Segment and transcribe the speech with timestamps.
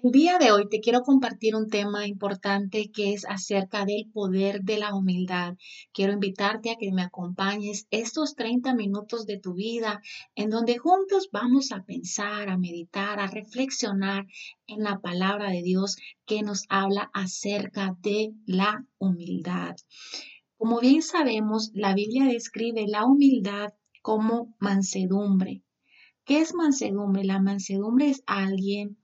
[0.00, 4.62] El día de hoy te quiero compartir un tema importante que es acerca del poder
[4.62, 5.56] de la humildad.
[5.92, 10.00] Quiero invitarte a que me acompañes estos 30 minutos de tu vida
[10.36, 14.26] en donde juntos vamos a pensar, a meditar, a reflexionar
[14.68, 19.74] en la palabra de Dios que nos habla acerca de la humildad.
[20.56, 25.64] Como bien sabemos, la Biblia describe la humildad como mansedumbre.
[26.24, 27.24] ¿Qué es mansedumbre?
[27.24, 28.96] La mansedumbre es alguien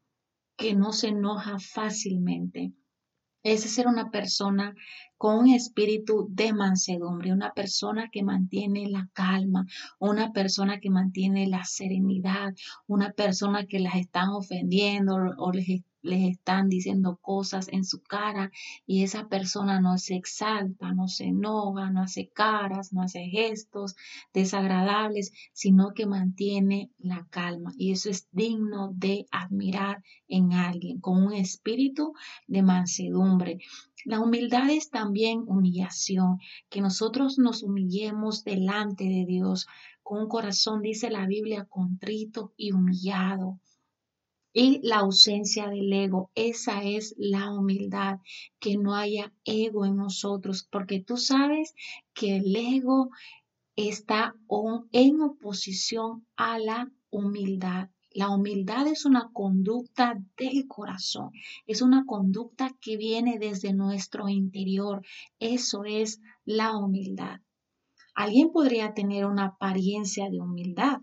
[0.56, 2.72] que no se enoja fácilmente.
[3.42, 4.74] Es ser una persona
[5.18, 9.66] con un espíritu de mansedumbre, una persona que mantiene la calma,
[9.98, 12.54] una persona que mantiene la serenidad,
[12.86, 18.52] una persona que las están ofendiendo o les les están diciendo cosas en su cara
[18.86, 23.96] y esa persona no se exalta, no se enoja, no hace caras, no hace gestos
[24.34, 27.72] desagradables, sino que mantiene la calma.
[27.78, 32.12] Y eso es digno de admirar en alguien con un espíritu
[32.46, 33.58] de mansedumbre.
[34.04, 39.66] La humildad es también humillación, que nosotros nos humillemos delante de Dios
[40.02, 43.58] con un corazón, dice la Biblia, contrito y humillado
[44.54, 46.30] y la ausencia del ego.
[46.34, 48.20] Esa es la humildad,
[48.60, 51.74] que no haya ego en nosotros, porque tú sabes
[52.14, 53.10] que el ego
[53.76, 54.36] está
[54.92, 57.90] en oposición a la humildad.
[58.12, 61.32] La humildad es una conducta del corazón,
[61.66, 65.02] es una conducta que viene desde nuestro interior.
[65.40, 67.40] Eso es la humildad.
[68.14, 71.00] Alguien podría tener una apariencia de humildad,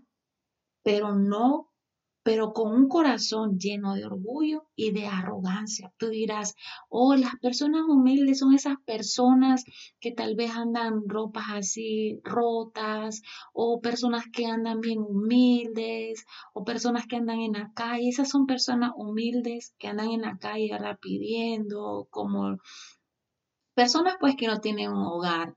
[0.82, 1.71] pero no
[2.22, 5.92] pero con un corazón lleno de orgullo y de arrogancia.
[5.96, 6.54] Tú dirás,
[6.88, 9.64] oh, las personas humildes son esas personas
[10.00, 17.06] que tal vez andan ropas así rotas, o personas que andan bien humildes, o personas
[17.06, 18.08] que andan en la calle.
[18.08, 22.58] Esas son personas humildes que andan en la calle pidiendo, como
[23.74, 25.56] personas pues que no tienen un hogar,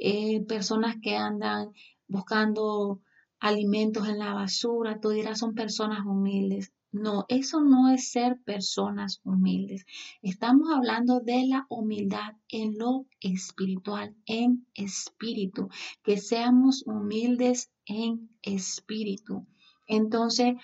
[0.00, 1.72] eh, personas que andan
[2.08, 3.00] buscando
[3.42, 6.72] alimentos en la basura, tú dirás son personas humildes.
[6.92, 9.84] No, eso no es ser personas humildes.
[10.20, 15.70] Estamos hablando de la humildad en lo espiritual, en espíritu,
[16.04, 19.46] que seamos humildes en espíritu.
[19.86, 20.54] Entonces,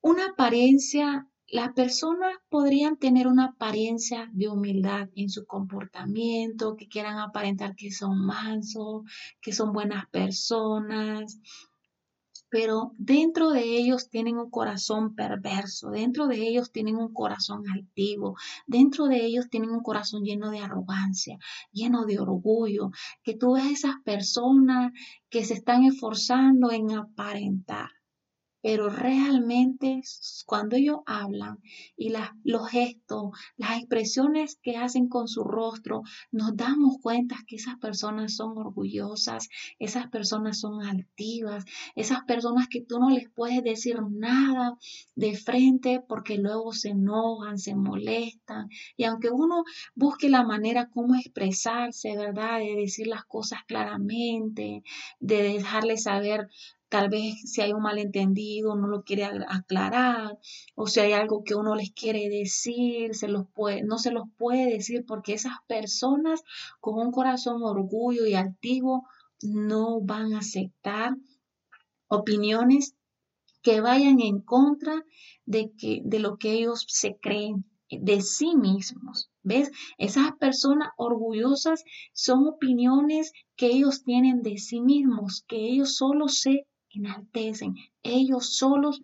[0.00, 7.18] una apariencia, las personas podrían tener una apariencia de humildad en su comportamiento, que quieran
[7.18, 9.02] aparentar que son mansos,
[9.42, 11.38] que son buenas personas,
[12.54, 18.36] pero dentro de ellos tienen un corazón perverso, dentro de ellos tienen un corazón altivo,
[18.68, 21.36] dentro de ellos tienen un corazón lleno de arrogancia,
[21.72, 22.92] lleno de orgullo,
[23.24, 24.92] que tú ves esas personas
[25.28, 27.90] que se están esforzando en aparentar,
[28.64, 30.00] pero realmente
[30.46, 31.60] cuando ellos hablan
[31.98, 32.14] y
[32.44, 36.00] los gestos, las expresiones que hacen con su rostro,
[36.32, 42.80] nos damos cuenta que esas personas son orgullosas, esas personas son altivas, esas personas que
[42.80, 44.78] tú no les puedes decir nada
[45.14, 48.70] de frente porque luego se enojan, se molestan.
[48.96, 49.64] Y aunque uno
[49.94, 52.60] busque la manera como expresarse, ¿verdad?
[52.60, 54.82] De decir las cosas claramente,
[55.20, 56.48] de dejarles saber
[56.88, 60.38] Tal vez si hay un malentendido, no lo quiere aclarar,
[60.74, 64.24] o si hay algo que uno les quiere decir, se los puede, no se los
[64.36, 66.42] puede decir porque esas personas
[66.80, 69.08] con un corazón orgullo y altivo
[69.42, 71.16] no van a aceptar
[72.08, 72.94] opiniones
[73.62, 75.04] que vayan en contra
[75.46, 79.30] de, que, de lo que ellos se creen de sí mismos.
[79.42, 79.70] ¿Ves?
[79.98, 86.66] Esas personas orgullosas son opiniones que ellos tienen de sí mismos, que ellos solo se
[86.98, 89.02] enaltecen, ellos solos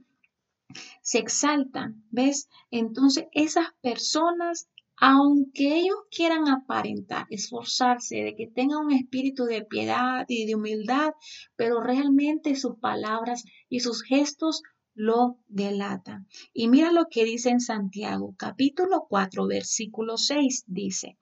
[1.02, 2.48] se exaltan, ¿ves?
[2.70, 10.24] Entonces esas personas, aunque ellos quieran aparentar, esforzarse de que tengan un espíritu de piedad
[10.28, 11.14] y de humildad,
[11.56, 14.62] pero realmente sus palabras y sus gestos
[14.94, 16.28] lo delatan.
[16.52, 21.16] Y mira lo que dice en Santiago, capítulo 4, versículo 6, dice,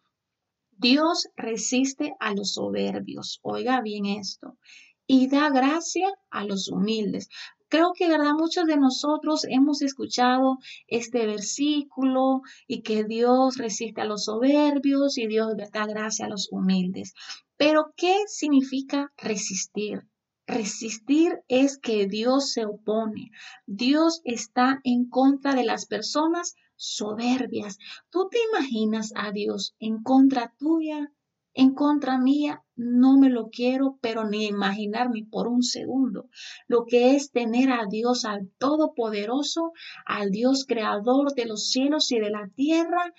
[0.72, 3.40] Dios resiste a los soberbios.
[3.42, 4.58] Oiga bien esto
[5.08, 7.28] y da gracia a los humildes.
[7.70, 8.34] Creo que, ¿verdad?
[8.34, 15.26] Muchos de nosotros hemos escuchado este versículo y que Dios resiste a los soberbios y
[15.26, 17.14] Dios da gracia a los humildes.
[17.56, 20.02] Pero, ¿qué significa resistir?
[20.46, 23.30] Resistir es que Dios se opone.
[23.66, 27.78] Dios está en contra de las personas soberbias.
[28.10, 31.12] ¿Tú te imaginas a Dios en contra tuya?
[31.54, 36.28] En contra mía no me lo quiero, pero ni imaginar ni por un segundo.
[36.68, 39.72] Lo que es tener a Dios, al Todopoderoso,
[40.06, 43.12] al Dios creador de los cielos y de la tierra,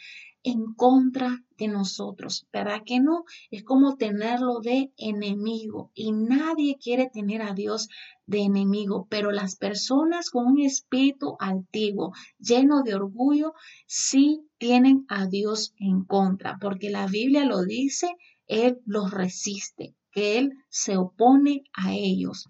[0.44, 3.25] en contra de nosotros, ¿verdad que no?
[3.51, 7.89] Es como tenerlo de enemigo y nadie quiere tener a Dios
[8.25, 13.53] de enemigo, pero las personas con un espíritu antiguo, lleno de orgullo,
[13.86, 18.07] sí tienen a Dios en contra, porque la Biblia lo dice,
[18.47, 22.47] Él los resiste, que Él se opone a ellos.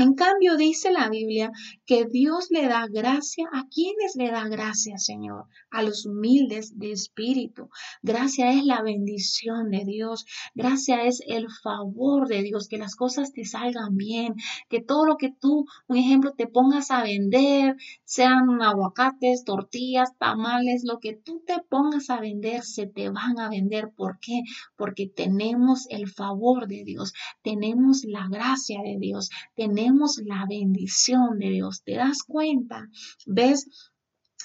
[0.00, 1.52] En cambio, dice la Biblia
[1.84, 6.92] que Dios le da gracia a quienes le da gracia, Señor, a los humildes de
[6.92, 7.68] espíritu.
[8.00, 10.24] Gracia es la bendición de Dios.
[10.54, 14.36] Gracia es el favor de Dios, que las cosas te salgan bien,
[14.70, 20.82] que todo lo que tú, un ejemplo, te pongas a vender, sean aguacates, tortillas, tamales,
[20.82, 23.90] lo que tú te pongas a vender, se te van a vender.
[23.94, 24.44] ¿Por qué?
[24.76, 27.12] Porque tenemos el favor de Dios,
[27.42, 29.89] tenemos la gracia de Dios, tenemos
[30.24, 31.82] la bendición de Dios.
[31.84, 32.88] ¿Te das cuenta?
[33.26, 33.66] ¿Ves?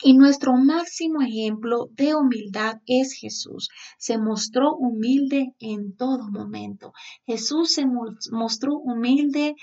[0.04, 3.70] Y nuestro máximo ejemplo de humildad es Jesús.
[3.98, 6.92] Se mostró humilde en todo momento.
[7.26, 9.56] Jesús se mostró humilde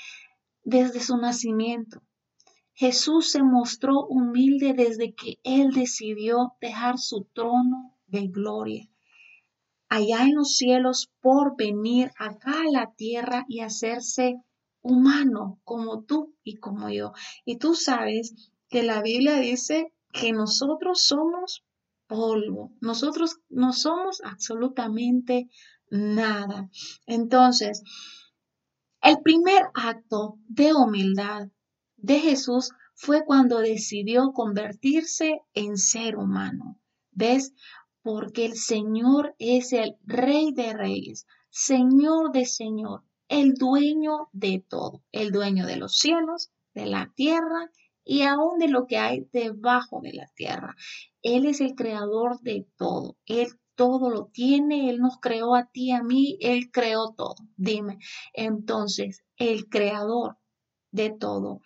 [0.64, 2.02] desde su nacimiento.
[2.73, 8.88] Jesús se mostró humilde desde que Él decidió dejar su trono de gloria
[9.93, 14.40] allá en los cielos por venir acá a la tierra y hacerse
[14.82, 17.12] humano como tú y como yo.
[17.44, 18.34] Y tú sabes
[18.69, 21.64] que la Biblia dice que nosotros somos
[22.06, 25.49] polvo, nosotros no somos absolutamente
[25.90, 26.69] nada.
[27.06, 27.82] Entonces,
[29.00, 31.49] el primer acto de humildad
[31.96, 36.79] de Jesús fue cuando decidió convertirse en ser humano.
[37.11, 37.52] ¿Ves?
[38.02, 45.02] Porque el Señor es el Rey de Reyes, Señor de Señor, el dueño de todo,
[45.11, 47.70] el dueño de los cielos, de la tierra
[48.05, 50.76] y aún de lo que hay debajo de la tierra.
[51.23, 53.17] Él es el creador de todo.
[53.25, 54.90] Él todo lo tiene.
[54.90, 56.37] Él nos creó a ti, a mí.
[56.40, 57.37] Él creó todo.
[57.56, 57.96] Dime.
[58.34, 60.37] Entonces, el creador
[60.90, 61.62] de todo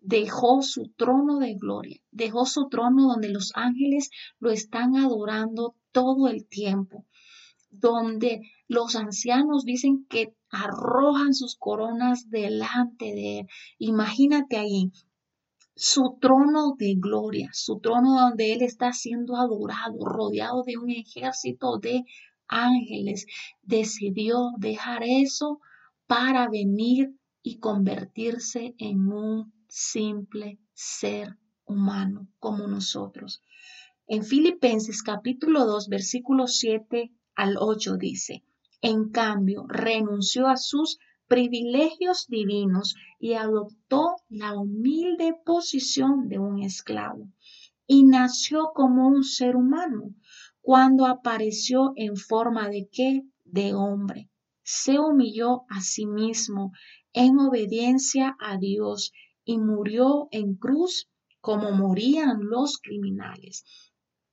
[0.00, 4.10] dejó su trono de gloria, dejó su trono donde los ángeles
[4.40, 7.04] lo están adorando todo el tiempo,
[7.70, 13.46] donde los ancianos dicen que arrojan sus coronas delante de él.
[13.78, 14.92] Imagínate ahí
[15.74, 21.78] su trono de gloria, su trono donde él está siendo adorado, rodeado de un ejército
[21.78, 22.04] de
[22.46, 23.26] ángeles.
[23.62, 25.60] Decidió dejar eso
[26.06, 33.42] para venir y convertirse en un simple ser humano como nosotros.
[34.06, 38.44] En Filipenses capítulo 2, versículo 7 al 8 dice,
[38.82, 40.98] en cambio, renunció a sus
[41.28, 47.28] privilegios divinos y adoptó la humilde posición de un esclavo
[47.86, 50.14] y nació como un ser humano
[50.60, 53.22] cuando apareció en forma de qué?
[53.44, 54.28] De hombre.
[54.62, 56.72] Se humilló a sí mismo
[57.12, 59.12] en obediencia a Dios
[59.44, 61.08] y murió en cruz
[61.40, 63.64] como morían los criminales.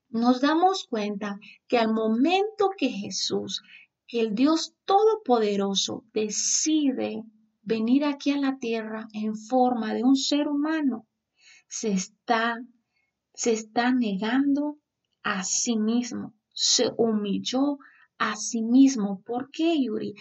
[0.09, 3.61] Nos damos cuenta que al momento que Jesús
[4.11, 7.23] el Dios Todopoderoso decide
[7.61, 11.05] venir aquí a la tierra en forma de un ser humano,
[11.67, 12.57] se está,
[13.35, 14.79] se está negando
[15.21, 17.77] a sí mismo, se humilló
[18.17, 19.21] a sí mismo.
[19.23, 20.15] ¿Por qué, Yuri?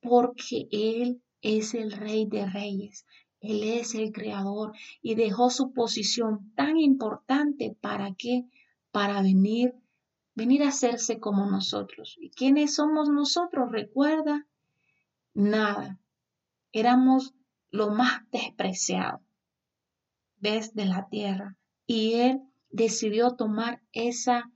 [0.00, 3.06] Porque Él es el Rey de Reyes,
[3.40, 8.46] Él es el Creador y dejó su posición tan importante para qué?
[8.90, 9.74] Para venir
[10.38, 12.16] venir a hacerse como nosotros.
[12.20, 13.72] ¿Y quiénes somos nosotros?
[13.72, 14.46] Recuerda,
[15.34, 15.98] nada.
[16.70, 17.34] Éramos
[17.70, 19.20] lo más despreciado,
[20.36, 21.56] desde la tierra.
[21.86, 22.40] Y Él
[22.70, 24.52] decidió tomar esa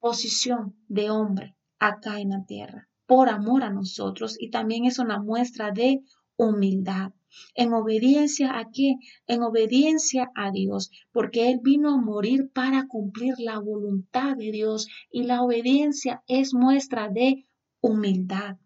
[0.00, 4.36] posición de hombre acá en la tierra, por amor a nosotros.
[4.40, 6.02] Y también es una muestra de
[6.36, 7.12] humildad.
[7.54, 8.96] ¿En obediencia a qué?
[9.26, 14.88] En obediencia a Dios, porque Él vino a morir para cumplir la voluntad de Dios
[15.10, 17.46] y la obediencia es muestra de
[17.80, 18.56] humildad.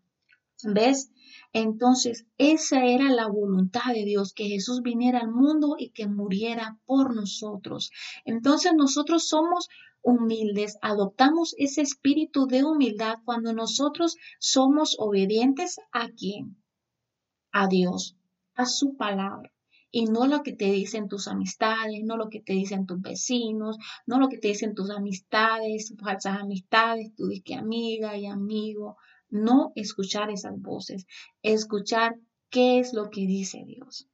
[0.64, 1.10] ¿Ves?
[1.52, 6.78] Entonces, esa era la voluntad de Dios, que Jesús viniera al mundo y que muriera
[6.84, 7.90] por nosotros.
[8.24, 9.68] Entonces, nosotros somos
[10.02, 16.56] humildes, adoptamos ese espíritu de humildad cuando nosotros somos obedientes a quién?
[17.52, 18.17] A Dios
[18.58, 19.50] a su palabra
[19.90, 23.78] y no lo que te dicen tus amistades, no lo que te dicen tus vecinos,
[24.04, 28.96] no lo que te dicen tus amistades, falsas amistades, tu disque amiga y amigo.
[29.30, 31.06] no escuchar esas voces,
[31.42, 32.16] escuchar
[32.50, 34.08] qué es lo que dice Dios.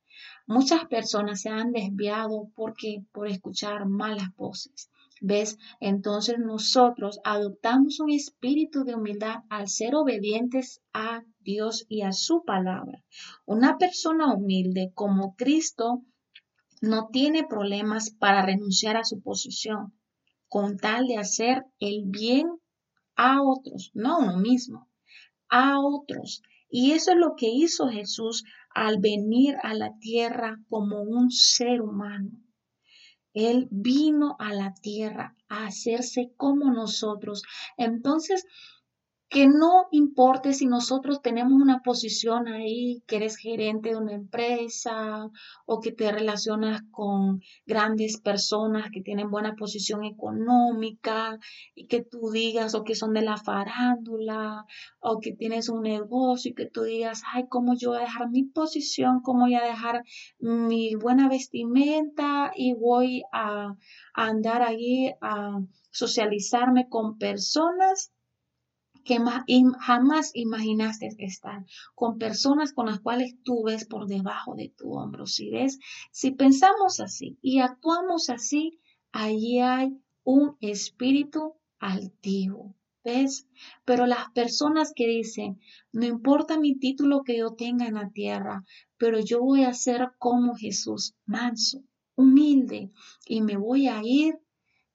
[0.46, 4.90] Muchas personas se han desviado porque por escuchar malas voces.
[5.26, 5.56] ¿Ves?
[5.80, 12.44] Entonces nosotros adoptamos un espíritu de humildad al ser obedientes a Dios y a su
[12.44, 13.02] palabra.
[13.46, 16.02] Una persona humilde como Cristo
[16.82, 19.94] no tiene problemas para renunciar a su posición
[20.46, 22.46] con tal de hacer el bien
[23.16, 24.90] a otros, no a uno mismo,
[25.48, 26.42] a otros.
[26.68, 31.80] Y eso es lo que hizo Jesús al venir a la tierra como un ser
[31.80, 32.43] humano.
[33.34, 37.42] Él vino a la tierra a hacerse como nosotros.
[37.76, 38.46] Entonces,
[39.34, 45.28] que no importe si nosotros tenemos una posición ahí, que eres gerente de una empresa
[45.66, 51.36] o que te relacionas con grandes personas que tienen buena posición económica
[51.74, 54.66] y que tú digas o que son de la farándula
[55.00, 58.30] o que tienes un negocio y que tú digas, ay, ¿cómo yo voy a dejar
[58.30, 59.20] mi posición?
[59.20, 60.04] ¿Cómo voy a dejar
[60.38, 63.74] mi buena vestimenta y voy a,
[64.14, 65.58] a andar ahí a
[65.90, 68.13] socializarme con personas?
[69.04, 69.18] Que
[69.80, 75.26] jamás imaginaste estar, con personas con las cuales tú ves por debajo de tu hombro.
[75.26, 75.78] Si ves,
[76.10, 78.80] si pensamos así y actuamos así,
[79.12, 82.74] allí hay un espíritu altivo.
[83.04, 83.46] ¿Ves?
[83.84, 85.60] Pero las personas que dicen,
[85.92, 88.64] no importa mi título que yo tenga en la tierra,
[88.96, 91.82] pero yo voy a ser como Jesús, manso,
[92.14, 92.90] humilde,
[93.26, 94.38] y me voy a ir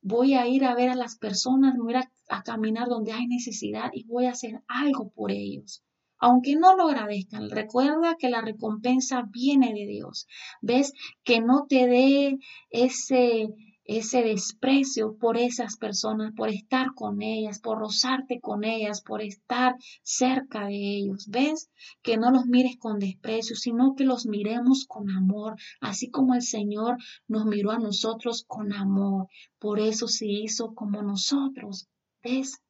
[0.02, 3.90] voy a ir a ver a las personas, voy a, a caminar donde hay necesidad
[3.94, 5.84] y voy a hacer algo por ellos.
[6.22, 10.28] Aunque no lo agradezcan, recuerda que la recompensa viene de Dios.
[10.62, 10.92] ¿Ves?
[11.24, 12.38] Que no te dé
[12.70, 13.48] ese,
[13.86, 19.78] ese desprecio por esas personas, por estar con ellas, por rozarte con ellas, por estar
[20.04, 21.30] cerca de ellos.
[21.30, 21.72] ¿Ves?
[22.02, 26.42] Que no los mires con desprecio, sino que los miremos con amor, así como el
[26.42, 26.98] Señor
[27.30, 29.30] nos miró a nosotros con amor.
[29.58, 31.88] Por eso se hizo como nosotros.
[32.24, 32.62] ¿Ves?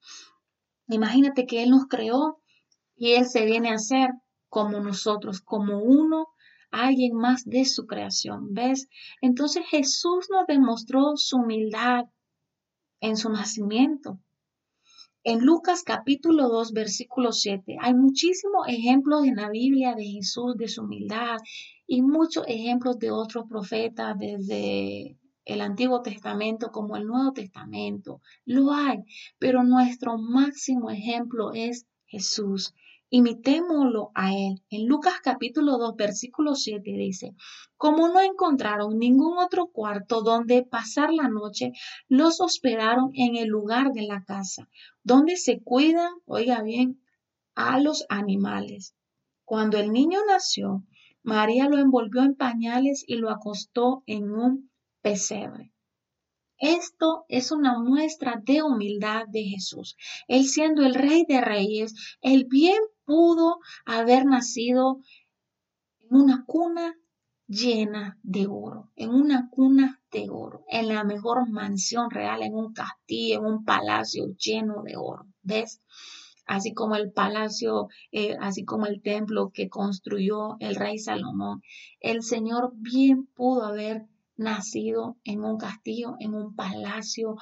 [0.87, 2.41] Imagínate que Él nos creó
[2.95, 4.11] y Él se viene a hacer
[4.47, 6.27] como nosotros, como uno
[6.71, 8.53] alguien más de su creación.
[8.53, 8.89] ¿Ves?
[9.21, 12.05] Entonces Jesús nos demostró su humildad
[12.99, 14.19] en su nacimiento.
[15.23, 20.69] En Lucas capítulo 2, versículo 7, hay muchísimos ejemplos en la Biblia de Jesús, de
[20.69, 21.37] su humildad,
[21.85, 25.18] y muchos ejemplos de otros profetas desde
[25.49, 28.21] el Antiguo Testamento como el Nuevo Testamento.
[28.45, 28.99] Lo hay,
[29.39, 32.75] pero nuestro máximo ejemplo es Jesús.
[33.09, 34.61] Imitémoslo a Él.
[34.69, 37.33] En Lucas capítulo 2, versículo 7 dice,
[37.77, 41.71] como no encontraron ningún otro cuarto donde pasar la noche,
[42.07, 44.69] los hospedaron en el lugar de la casa,
[45.03, 47.01] donde se cuidan, oiga bien,
[47.55, 48.93] a los animales.
[49.43, 50.83] Cuando el niño nació,
[51.23, 54.68] María lo envolvió en pañales y lo acostó en un
[55.01, 55.71] pesebre.
[56.57, 59.95] Esto es una muestra de humildad de Jesús.
[60.27, 64.99] Él siendo el rey de reyes, el bien pudo haber nacido
[65.99, 66.95] en una cuna
[67.47, 72.73] llena de oro, en una cuna de oro, en la mejor mansión real, en un
[72.73, 75.25] castillo, en un palacio lleno de oro.
[75.41, 75.81] ¿Ves?
[76.45, 81.61] Así como el palacio, eh, así como el templo que construyó el rey Salomón.
[81.99, 84.07] El Señor bien pudo haber
[84.39, 87.35] nacido en un castillo, en un palacio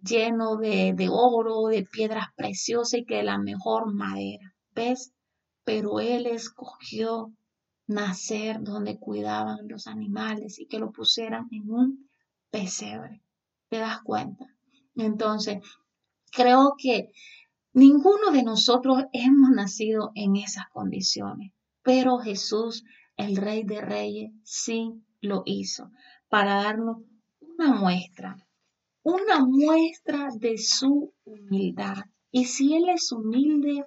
[0.00, 4.54] lleno de, de oro, de piedras preciosas y que de la mejor madera.
[4.72, 5.12] ¿Ves?
[5.64, 7.32] Pero él escogió
[7.88, 12.08] nacer donde cuidaban los animales y que lo pusieran en un
[12.50, 13.22] pesebre.
[13.68, 14.46] ¿Te das cuenta?
[14.94, 15.58] Entonces,
[16.30, 17.10] creo que
[17.72, 22.84] ninguno de nosotros hemos nacido en esas condiciones, pero Jesús,
[23.16, 25.90] el Rey de Reyes, sí lo hizo
[26.28, 26.98] para darnos
[27.40, 28.36] una muestra,
[29.02, 32.04] una muestra de su humildad.
[32.30, 33.84] Y si Él es humilde,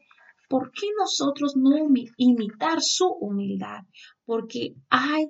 [0.48, 1.76] ¿por qué nosotros no
[2.18, 3.84] imitar su humildad?
[4.26, 5.28] Porque hay,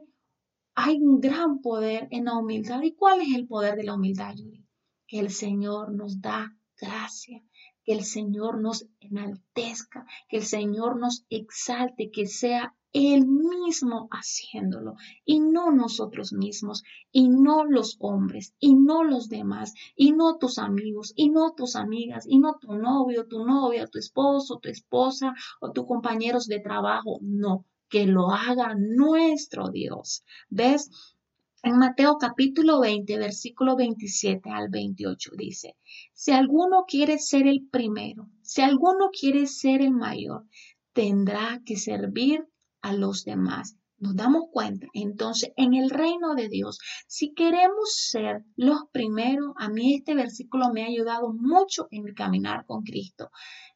[0.76, 2.82] hay un gran poder en la humildad.
[2.84, 4.66] ¿Y cuál es el poder de la humildad, Yuri?
[5.08, 7.44] Que el Señor nos da gracia,
[7.84, 14.96] que el Señor nos enaltezca, que el Señor nos exalte, que sea él mismo haciéndolo
[15.24, 20.58] y no nosotros mismos y no los hombres y no los demás y no tus
[20.58, 25.34] amigos y no tus amigas y no tu novio, tu novia, tu esposo, tu esposa
[25.62, 27.20] o tus compañeros de trabajo.
[27.22, 30.24] No, que lo haga nuestro Dios.
[30.50, 30.90] ¿Ves?
[31.62, 35.76] En Mateo capítulo 20, versículo 27 al 28 dice,
[36.14, 40.46] si alguno quiere ser el primero, si alguno quiere ser el mayor,
[40.94, 42.48] tendrá que servir
[42.82, 43.76] a los demás.
[43.98, 49.68] Nos damos cuenta, entonces, en el reino de Dios, si queremos ser los primeros, a
[49.68, 53.30] mí este versículo me ha ayudado mucho en mi caminar con Cristo.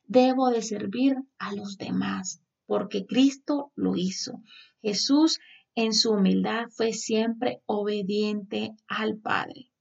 [0.05, 4.41] Debo de servir a los demás, porque Cristo lo hizo.
[4.81, 5.39] Jesús
[5.75, 9.71] en su humildad fue siempre obediente al Padre.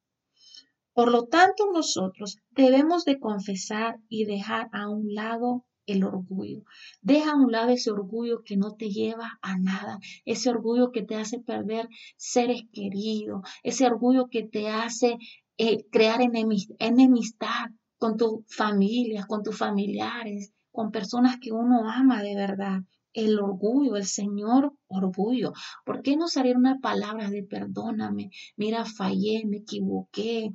[0.93, 6.65] Por lo tanto, nosotros debemos de confesar y dejar a un lado el orgullo.
[7.01, 11.03] Deja a un lado ese orgullo que no te lleva a nada, ese orgullo que
[11.03, 15.19] te hace perder seres queridos, ese orgullo que te hace
[15.59, 22.35] eh, crear enemistad con tu familia, con tus familiares, con personas que uno ama de
[22.35, 22.81] verdad
[23.13, 25.53] el orgullo, el Señor orgullo.
[25.85, 28.31] ¿Por qué no salir una palabra de perdóname?
[28.57, 30.51] Mira, fallé, me equivoqué.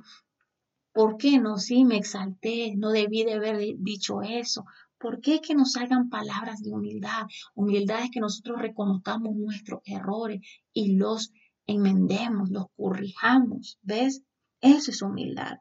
[0.92, 1.58] ¿Por qué no?
[1.58, 4.64] Sí, me exalté, no debí de haber dicho eso.
[4.98, 7.26] ¿Por qué que nos salgan palabras de humildad?
[7.54, 10.40] Humildad es que nosotros reconozcamos nuestros errores
[10.72, 11.32] y los
[11.66, 13.78] enmendemos, los corrijamos.
[13.82, 14.22] ¿Ves?
[14.60, 15.58] Eso es humildad.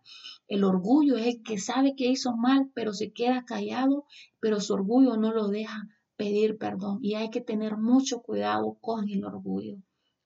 [0.47, 4.05] El orgullo es el que sabe que hizo mal, pero se queda callado,
[4.39, 9.07] pero su orgullo no lo deja pedir perdón y hay que tener mucho cuidado con
[9.07, 9.77] el orgullo.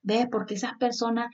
[0.02, 0.26] ¿Ves?
[0.30, 1.26] Porque esas personas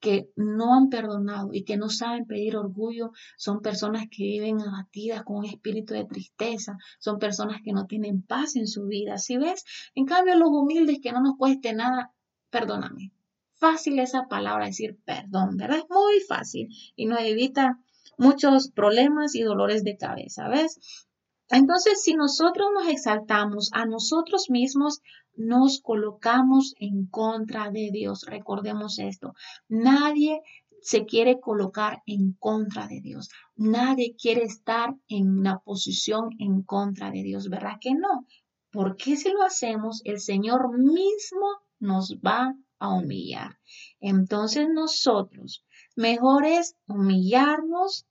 [0.00, 5.22] que no han perdonado y que no saben pedir orgullo son personas que viven abatidas
[5.22, 9.18] con un espíritu de tristeza, son personas que no tienen paz en su vida.
[9.18, 9.64] Si ves,
[9.94, 12.12] en cambio los humildes que no nos cueste nada,
[12.50, 13.12] perdóname.
[13.54, 15.78] Fácil esa palabra decir perdón, ¿verdad?
[15.78, 17.80] Es muy fácil y nos evita
[18.18, 21.06] muchos problemas y dolores de cabeza, ¿ves?
[21.48, 25.00] Entonces, si nosotros nos exaltamos a nosotros mismos,
[25.36, 28.24] nos colocamos en contra de Dios.
[28.26, 29.34] Recordemos esto.
[29.68, 30.42] Nadie
[30.80, 33.28] se quiere colocar en contra de Dios.
[33.56, 38.26] Nadie quiere estar en una posición en contra de Dios, ¿verdad que no?
[38.70, 41.46] Porque si lo hacemos, el Señor mismo
[41.78, 43.58] nos va a humillar.
[44.00, 45.64] Entonces nosotros,
[45.96, 48.06] mejor es humillarnos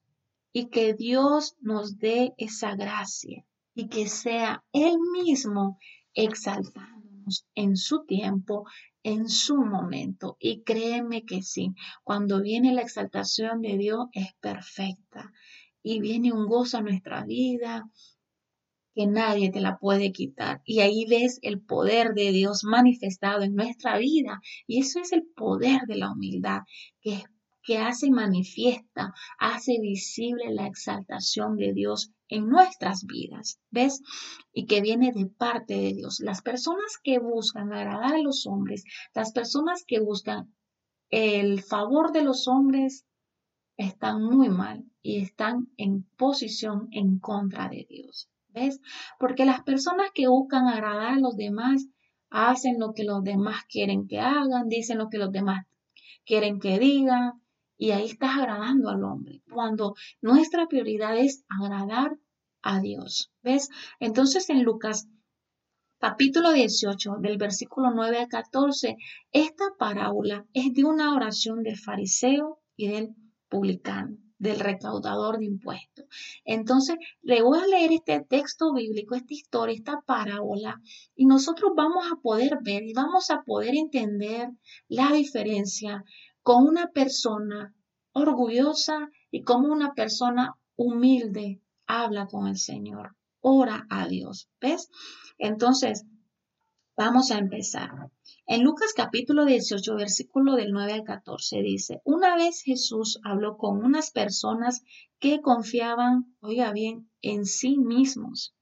[0.57, 5.77] y que Dios nos dé esa gracia y que sea Él mismo
[6.13, 8.63] exaltándonos en su tiempo,
[9.03, 10.38] en su momento.
[10.39, 11.73] Y créeme que sí,
[12.06, 15.34] cuando viene la exaltación de Dios es perfecta
[15.84, 17.89] y viene un gozo a nuestra vida
[18.93, 20.62] que nadie te la puede quitar.
[20.63, 24.39] Y ahí ves el poder de Dios manifestado en nuestra vida.
[24.67, 26.62] Y eso es el poder de la humildad,
[27.01, 27.23] que es
[27.65, 34.01] que hace manifiesta, hace visible la exaltación de Dios en nuestras vidas, ¿ves?
[34.54, 36.19] Y que viene de parte de Dios.
[36.19, 38.84] Las personas que buscan agradar a los hombres,
[39.15, 40.54] las personas que buscan
[41.10, 43.06] el favor de los hombres,
[43.78, 48.80] están muy mal y están en posición en contra de Dios, ¿ves?
[49.19, 51.88] Porque las personas que buscan agradar a los demás
[52.30, 55.65] hacen lo que los demás quieren que hagan, dicen lo que los demás
[56.25, 57.41] quieren que digan,
[57.77, 62.17] y ahí estás agradando al hombre, cuando nuestra prioridad es agradar
[62.61, 63.31] a Dios.
[63.43, 63.69] ¿Ves?
[63.99, 65.07] Entonces en Lucas
[65.99, 68.97] capítulo 18, del versículo 9 al 14,
[69.31, 73.15] esta parábola es de una oración del fariseo y del
[73.49, 76.05] publicano, del recaudador de impuestos.
[76.43, 80.81] Entonces, le voy a leer este texto bíblico, esta historia, esta parábola,
[81.15, 84.49] y nosotros vamos a poder ver y vamos a poder entender
[84.88, 86.03] la diferencia
[86.45, 87.73] con una persona
[88.12, 94.47] orgullosa y como una persona humilde habla con el Señor, ora a Dios.
[94.62, 94.91] ¿Ves?
[95.39, 96.05] Entonces,
[96.95, 97.89] vamos a empezar.
[98.45, 103.84] En Lucas capítulo 18, versículo del 9 al 14 dice, una vez Jesús habló con
[103.84, 104.84] unas personas
[105.17, 108.53] que confiaban, oiga bien, en sí mismos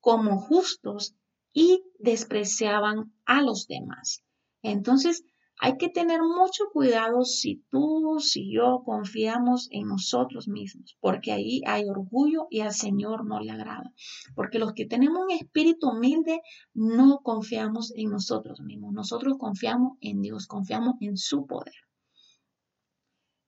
[0.00, 1.14] como justos
[1.52, 4.22] y despreciaban a los demás.
[4.62, 5.22] Entonces,
[5.58, 11.62] hay que tener mucho cuidado si tú, si yo confiamos en nosotros mismos, porque ahí
[11.66, 13.92] hay orgullo y al Señor no le agrada.
[14.34, 16.42] Porque los que tenemos un espíritu humilde
[16.74, 21.74] no confiamos en nosotros mismos, nosotros confiamos en Dios, confiamos en su poder.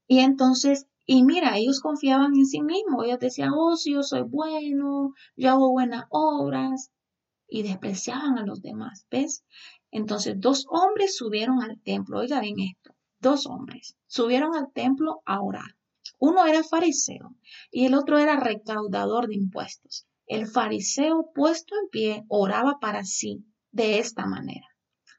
[0.06, 4.22] Y entonces, y mira, ellos confiaban en sí mismos, ellos decían, oh, si yo soy
[4.22, 6.90] bueno, yo hago buenas obras,
[7.48, 9.44] y despreciaban a los demás, ¿ves?
[9.90, 12.18] Entonces, dos hombres subieron al templo.
[12.18, 12.94] Oiga bien esto.
[13.20, 15.76] Dos hombres subieron al templo a orar.
[16.18, 17.34] Uno era fariseo
[17.70, 20.06] y el otro era recaudador de impuestos.
[20.26, 24.66] El fariseo puesto en pie oraba para sí de esta manera.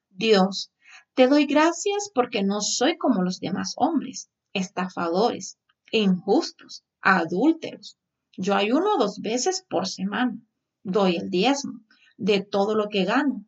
[0.09, 0.71] Dios,
[1.13, 5.57] Te doy gracias porque no soy como los demás hombres, estafadores,
[5.91, 7.97] injustos, adúlteros.
[8.37, 10.39] Yo ayuno dos veces por semana,
[10.83, 11.81] doy el diezmo
[12.17, 13.45] de todo lo que gano.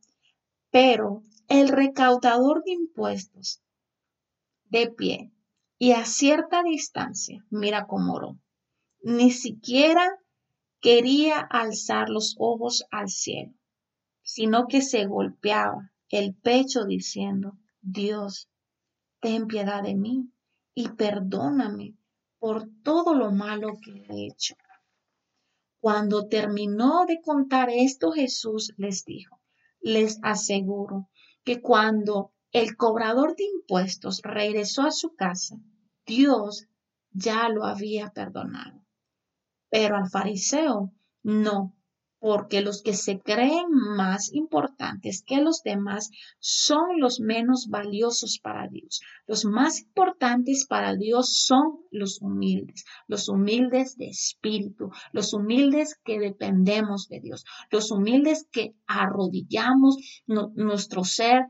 [0.71, 3.61] Pero el recaudador de impuestos,
[4.69, 5.31] de pie
[5.77, 8.39] y a cierta distancia, mira cómo oró.
[9.01, 10.17] Ni siquiera
[10.79, 13.53] quería alzar los ojos al cielo,
[14.23, 18.47] sino que se golpeaba el pecho diciendo, Dios,
[19.19, 20.31] ten piedad de mí
[20.73, 21.95] y perdóname
[22.39, 24.55] por todo lo malo que he hecho.
[25.81, 29.40] Cuando terminó de contar esto, Jesús les dijo,
[29.81, 31.09] les aseguro
[31.43, 35.57] que cuando el cobrador de impuestos regresó a su casa,
[36.05, 36.67] Dios
[37.11, 38.85] ya lo había perdonado.
[39.69, 40.91] Pero al fariseo
[41.23, 41.75] no,
[42.21, 48.67] porque los que se creen más importantes que los demás son los menos valiosos para
[48.67, 49.01] Dios.
[49.25, 56.19] Los más importantes para Dios son los humildes, los humildes de espíritu, los humildes que
[56.19, 61.47] dependemos de Dios, los humildes que arrodillamos nuestro ser,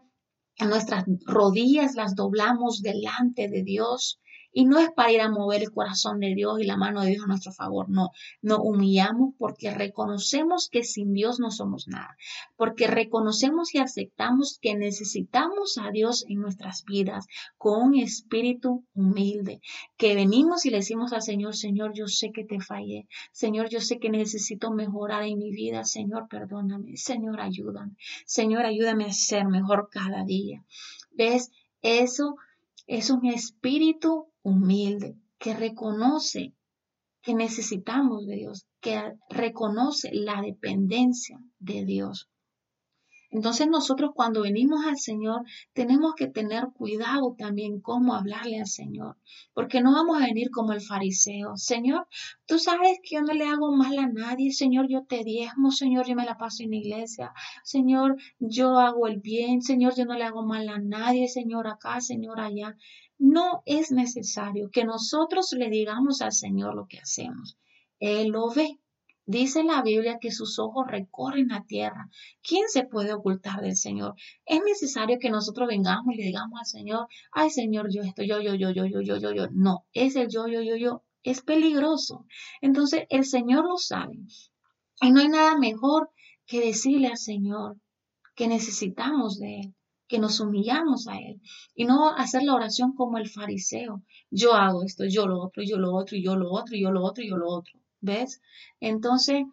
[0.58, 4.21] nuestras rodillas las doblamos delante de Dios
[4.54, 7.10] y no es para ir a mover el corazón de Dios y la mano de
[7.10, 8.12] Dios a nuestro favor, no.
[8.42, 12.18] Nos humillamos porque reconocemos que sin Dios no somos nada,
[12.58, 19.62] porque reconocemos y aceptamos que necesitamos a Dios en nuestras vidas con un espíritu humilde,
[19.98, 23.80] que venimos y le decimos al Señor, Señor, yo sé que te fallé, Señor, yo
[23.80, 29.48] sé que necesito mejorar en mi vida, Señor, perdóname, Señor, ayúdame, Señor, ayúdame a ser
[29.48, 30.64] mejor cada día.
[31.12, 31.52] ¿Ves?
[31.82, 32.36] Eso
[32.88, 36.54] es un espíritu humilde, que reconoce
[37.22, 39.00] que necesitamos de Dios, que
[39.30, 42.28] reconoce la dependencia de Dios.
[43.32, 49.16] Entonces nosotros cuando venimos al Señor tenemos que tener cuidado también cómo hablarle al Señor,
[49.54, 51.56] porque no vamos a venir como el fariseo.
[51.56, 52.08] Señor,
[52.46, 54.52] tú sabes que yo no le hago mal a nadie.
[54.52, 55.72] Señor, yo te diezmo.
[55.72, 57.32] Señor, yo me la paso en iglesia.
[57.64, 59.62] Señor, yo hago el bien.
[59.62, 61.30] Señor, yo no le hago mal a nadie.
[61.30, 62.76] Señor, acá, Señor, allá.
[63.24, 67.56] No es necesario que nosotros le digamos al Señor lo que hacemos.
[68.00, 68.80] Él lo ve.
[69.28, 72.10] Dice la Biblia que sus ojos recorren la tierra.
[72.42, 74.16] ¿Quién se puede ocultar del Señor?
[74.44, 78.42] Es necesario que nosotros vengamos y le digamos al Señor, ay Señor, yo esto, yo,
[78.42, 79.48] yo, yo, yo, yo, yo, yo, yo.
[79.52, 81.04] No, es el yo, yo, yo, yo.
[81.22, 82.26] Es peligroso.
[82.60, 84.18] Entonces el Señor lo sabe.
[85.00, 86.10] Y no hay nada mejor
[86.48, 87.78] que decirle al Señor
[88.34, 89.76] que necesitamos de Él
[90.12, 91.42] que nos humillamos a Él
[91.74, 94.04] y no hacer la oración como el fariseo.
[94.30, 97.24] Yo hago esto, yo lo otro, yo lo otro, yo lo otro, yo lo otro,
[97.24, 97.80] yo lo otro.
[98.02, 98.42] ¿Ves?
[98.82, 99.46] Entonces,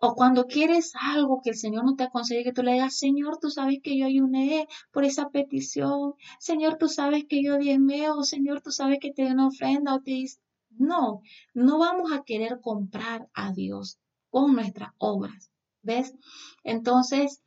[0.00, 3.38] o cuando quieres algo que el Señor no te aconseje, que tú le digas, Señor,
[3.40, 6.14] tú sabes que yo ayuné por esa petición.
[6.38, 9.96] Señor, tú sabes que yo diezmé, o Señor, tú sabes que te doy una ofrenda,
[9.96, 10.38] o te dice,
[10.70, 11.22] no,
[11.54, 13.98] no vamos a querer comprar a Dios
[14.30, 15.50] con nuestras obras.
[15.82, 16.14] ¿Ves?
[16.62, 17.42] Entonces,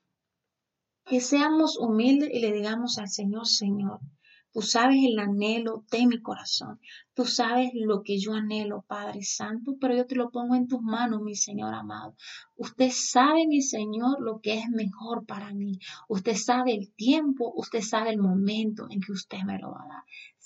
[1.11, 3.99] que seamos humildes y le digamos al Señor, Señor,
[4.53, 6.79] tú sabes el anhelo de mi corazón,
[7.13, 10.81] tú sabes lo que yo anhelo, Padre Santo, pero yo te lo pongo en tus
[10.81, 12.15] manos, mi Señor amado.
[12.55, 15.79] Usted sabe, mi Señor, lo que es mejor para mí.
[16.07, 19.87] Usted sabe el tiempo, usted sabe el momento en que usted me lo va a
[19.89, 20.03] dar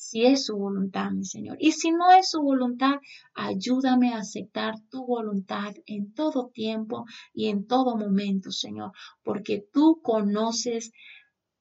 [0.09, 1.57] si es su voluntad, mi Señor.
[1.59, 2.95] Y si no es su voluntad,
[3.33, 8.91] ayúdame a aceptar tu voluntad en todo tiempo y en todo momento, Señor,
[9.23, 10.91] porque tú conoces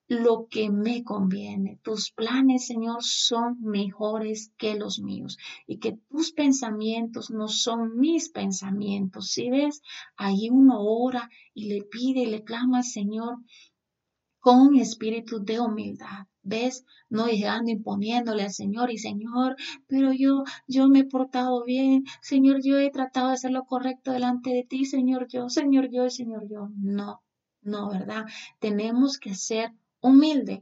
[0.09, 1.81] lo que me conviene.
[1.83, 8.29] Tus planes, Señor, son mejores que los míos y que tus pensamientos no son mis
[8.29, 9.31] pensamientos.
[9.31, 9.81] Si ves,
[10.17, 13.39] ahí uno ora y le pide y le clama Señor
[14.39, 16.27] con un espíritu de humildad.
[16.45, 16.85] ¿Ves?
[17.09, 22.61] No llegando imponiéndole al Señor y Señor, pero yo, yo me he portado bien, Señor,
[22.63, 26.47] yo he tratado de hacer lo correcto delante de ti, Señor, yo, Señor, yo, Señor,
[26.49, 26.69] yo.
[26.77, 27.23] No,
[27.63, 28.27] no, ¿verdad?
[28.61, 30.61] Tenemos que ser humildes.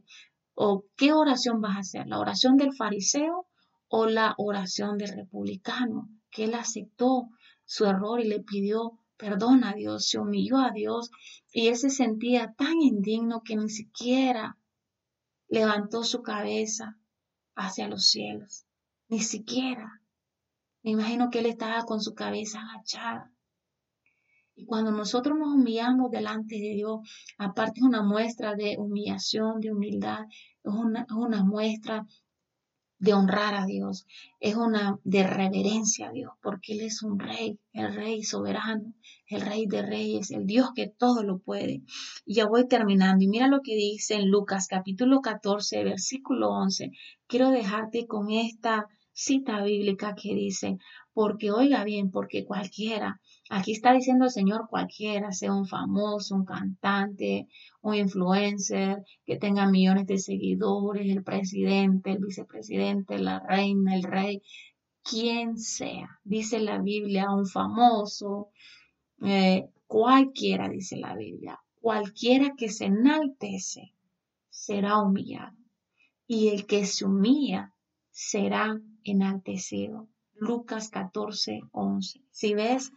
[0.55, 2.07] ¿O qué oración vas a hacer?
[2.07, 3.47] ¿La oración del fariseo
[3.89, 6.09] o la oración del republicano?
[6.31, 7.29] Que él aceptó
[7.65, 11.11] su error y le pidió perdón a Dios, se humilló a Dios
[11.53, 14.59] y él se sentía tan indigno que ni siquiera
[15.53, 16.97] levantó su cabeza
[17.55, 18.65] hacia los cielos,
[19.09, 20.01] ni siquiera.
[20.83, 23.31] Me imagino que él estaba con su cabeza agachada.
[24.55, 27.01] Y cuando nosotros nos humillamos delante de Dios,
[27.37, 30.25] aparte es una muestra de humillación, de humildad,
[30.65, 32.07] es una, una muestra
[33.03, 34.07] de honrar a Dios,
[34.39, 38.95] es una de reverencia a Dios, porque Él es un rey, el rey soberano,
[39.27, 41.83] el rey de reyes, el Dios que todo lo puede.
[42.25, 43.25] Y ya voy terminando.
[43.25, 46.93] Y mira lo que dice en Lucas capítulo 14, versículo 11.
[47.27, 50.79] Quiero dejarte con esta cita bíblica que dice,
[51.13, 53.21] porque oiga bien, porque cualquiera,
[53.55, 57.49] aquí está diciendo el Señor cualquiera, sea un famoso, un cantante,
[57.83, 64.43] un influencer, que tenga millones de seguidores, el presidente, el vicepresidente, la reina, el rey,
[65.03, 68.49] quien sea, dice la Biblia, un famoso,
[69.23, 73.93] eh, cualquiera, dice la Biblia, cualquiera que se enaltece
[74.49, 75.57] será humillado
[76.27, 77.75] y el que se humilla
[78.11, 80.09] será enaltecido.
[80.35, 82.21] Lucas 14, 11.
[82.31, 82.91] Si ves,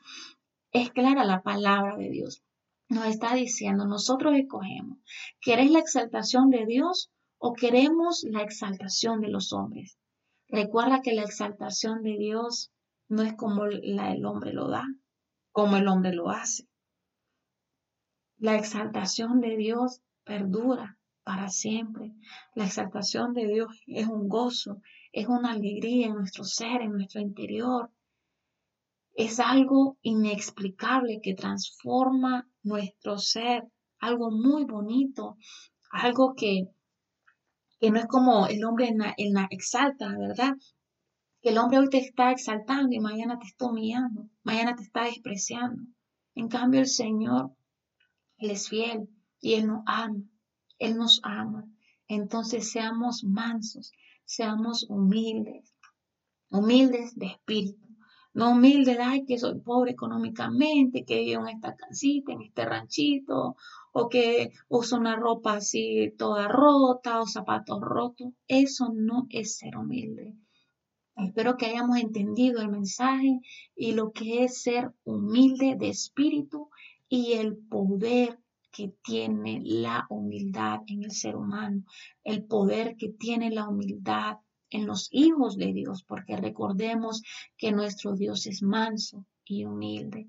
[0.75, 2.43] es clara la palabra de Dios.
[2.89, 4.99] Nos está diciendo, nosotros escogemos,
[5.39, 9.97] ¿queréis la exaltación de Dios o queremos la exaltación de los hombres?
[10.49, 12.73] Recuerda que la exaltación de Dios
[13.07, 14.83] no es como el hombre lo da,
[15.53, 16.67] como el hombre lo hace.
[18.37, 22.11] La exaltación de Dios perdura para siempre.
[22.53, 24.81] La exaltación de Dios es un gozo,
[25.13, 27.91] es una alegría en nuestro ser, en nuestro interior.
[29.15, 33.63] Es algo inexplicable que transforma nuestro ser,
[33.99, 35.37] algo muy bonito,
[35.89, 36.67] algo que,
[37.79, 40.53] que no es como el hombre en la, exalta, ¿verdad?
[41.41, 45.83] el hombre hoy te está exaltando y mañana te está humillando, mañana te está despreciando.
[46.33, 47.55] En cambio, el Señor,
[48.37, 49.07] Él es fiel
[49.39, 50.23] y Él nos ama,
[50.79, 51.65] Él nos ama.
[52.07, 53.93] Entonces seamos mansos,
[54.25, 55.73] seamos humildes,
[56.49, 57.84] humildes de espíritu.
[58.35, 63.55] No humildes, ay, que soy pobre económicamente, que vivo en esta casita, en este ranchito,
[63.93, 68.33] o que uso una ropa así toda rota o zapatos rotos.
[68.45, 70.35] Eso no es ser humilde.
[71.15, 73.39] Espero que hayamos entendido el mensaje
[73.73, 76.69] y lo que es ser humilde de espíritu
[77.07, 81.85] y el poder que tiene la humildad en el ser humano,
[82.25, 84.39] el poder que tiene la humildad
[84.75, 87.23] en los hijos de Dios, porque recordemos
[87.57, 90.27] que nuestro Dios es manso y humilde.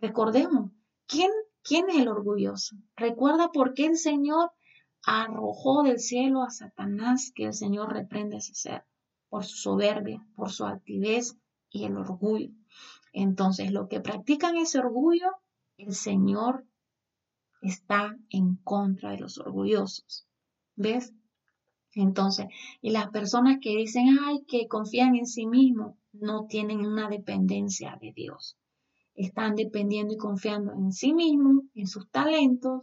[0.00, 0.72] Recordemos,
[1.06, 1.30] ¿quién,
[1.62, 2.76] quién es el orgulloso?
[2.96, 4.50] Recuerda por qué el Señor
[5.04, 8.84] arrojó del cielo a Satanás, que el Señor reprende a ese ser,
[9.28, 11.36] por su soberbia, por su altivez
[11.70, 12.50] y el orgullo.
[13.12, 15.30] Entonces, lo que practican ese orgullo,
[15.76, 16.66] el Señor
[17.62, 20.26] está en contra de los orgullosos.
[20.74, 21.14] ¿Ves?
[21.96, 22.48] Entonces,
[22.82, 27.96] y las personas que dicen, ay, que confían en sí mismos, no tienen una dependencia
[27.98, 28.58] de Dios.
[29.14, 32.82] Están dependiendo y confiando en sí mismos, en sus talentos,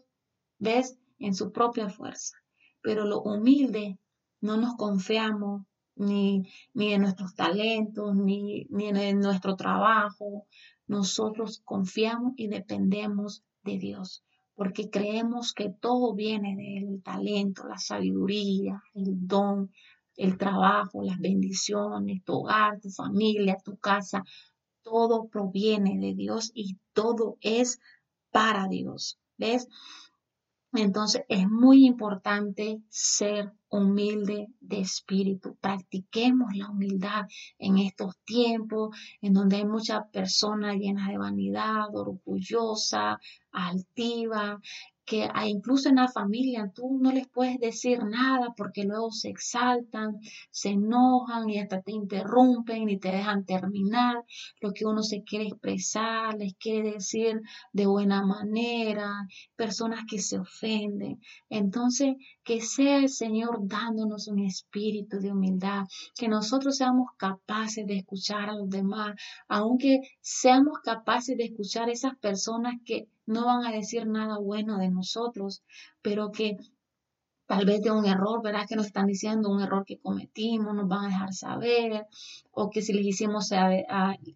[0.58, 0.98] ¿ves?
[1.20, 2.38] En su propia fuerza.
[2.82, 4.00] Pero lo humilde,
[4.42, 5.62] no nos confiamos
[5.96, 10.48] ni, ni en nuestros talentos, ni, ni en nuestro trabajo.
[10.88, 14.24] Nosotros confiamos y dependemos de Dios
[14.56, 19.72] porque creemos que todo viene del talento, la sabiduría, el don,
[20.16, 24.24] el trabajo, las bendiciones, tu hogar, tu familia, tu casa,
[24.84, 27.80] todo proviene de Dios y todo es
[28.32, 29.18] para Dios.
[29.38, 29.68] ¿Ves?
[30.76, 35.56] Entonces es muy importante ser humilde de espíritu.
[35.62, 37.28] Practiquemos la humildad
[37.60, 43.20] en estos tiempos en donde hay muchas personas llenas de vanidad, orgullosa,
[43.52, 44.60] altiva,
[45.06, 50.20] que incluso en la familia tú no les puedes decir nada porque luego se exaltan,
[50.50, 54.24] se enojan y hasta te interrumpen y te dejan terminar
[54.62, 57.42] lo que uno se quiere expresar, les quiere decir
[57.74, 61.20] de buena manera, personas que se ofenden.
[61.50, 65.84] Entonces, que sea el Señor dándonos un espíritu de humildad,
[66.16, 69.16] que nosotros seamos capaces de escuchar a los demás,
[69.48, 74.78] aunque seamos capaces de escuchar a esas personas que no van a decir nada bueno
[74.78, 75.64] de nosotros,
[76.02, 76.58] pero que
[77.46, 78.66] tal vez de un error, ¿verdad?
[78.68, 82.08] Que nos están diciendo un error que cometimos, nos van a dejar saber,
[82.52, 83.50] o que si les hicimos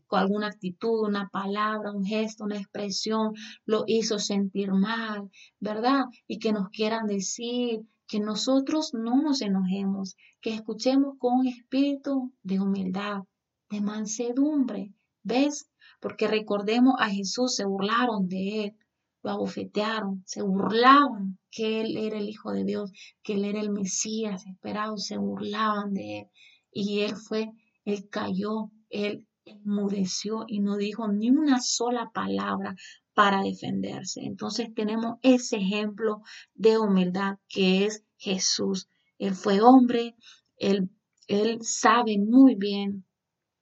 [0.07, 3.33] con alguna actitud, una palabra, un gesto, una expresión,
[3.65, 6.05] lo hizo sentir mal, ¿verdad?
[6.27, 12.33] Y que nos quieran decir que nosotros no nos enojemos, que escuchemos con un espíritu
[12.43, 13.23] de humildad,
[13.69, 15.69] de mansedumbre, ¿ves?
[15.99, 18.77] Porque recordemos a Jesús, se burlaron de él,
[19.23, 22.91] lo abofetearon, se burlaban que él era el Hijo de Dios,
[23.23, 26.27] que él era el Mesías esperado, se burlaban de él.
[26.71, 27.51] Y él fue,
[27.85, 32.75] él cayó, él enmudeció y no dijo ni una sola palabra
[33.13, 34.21] para defenderse.
[34.23, 36.21] Entonces tenemos ese ejemplo
[36.53, 38.87] de humildad que es Jesús.
[39.17, 40.15] Él fue hombre,
[40.57, 40.91] él
[41.27, 43.06] Él sabe muy bien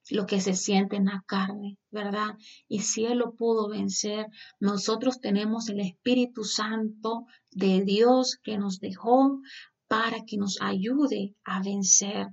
[0.10, 2.36] lo que se siente en la carne, ¿verdad?
[2.68, 4.28] Y si Él lo pudo vencer,
[4.60, 9.40] nosotros tenemos el Espíritu Santo de Dios que nos dejó
[9.88, 12.28] para que nos ayude a vencer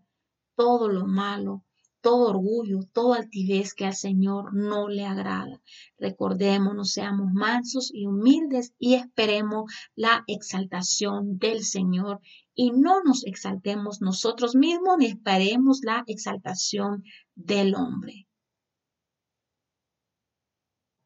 [0.57, 1.65] todo lo malo,
[2.03, 5.61] todo orgullo, toda altivez que al Señor no le agrada.
[5.99, 12.21] Recordémonos, seamos mansos y humildes y esperemos la exaltación del Señor
[12.55, 17.03] y no nos exaltemos nosotros mismos ni esperemos la exaltación
[17.35, 18.27] del hombre.